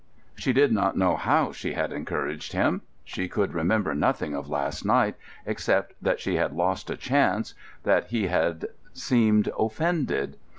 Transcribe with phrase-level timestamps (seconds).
[0.33, 2.81] She did not know how she had encouraged him.
[3.03, 5.13] She could remember nothing of last night,
[5.45, 10.37] except that she had lost a chance—that he had seemed offended.